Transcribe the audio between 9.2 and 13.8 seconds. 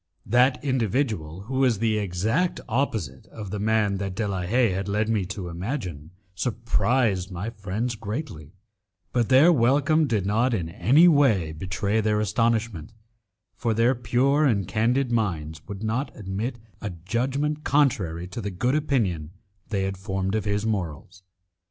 their welcome did not in any way betray their astonishment, for